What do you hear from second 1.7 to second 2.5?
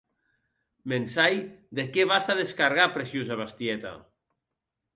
de qué vas a